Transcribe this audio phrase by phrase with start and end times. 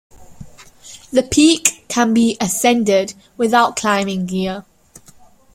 [1.13, 4.65] The peak can be ascended without climbing gear.